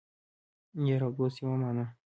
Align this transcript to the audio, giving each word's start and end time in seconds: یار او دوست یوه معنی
یار 0.87 1.01
او 1.05 1.11
دوست 1.17 1.37
یوه 1.41 1.55
معنی 1.61 1.85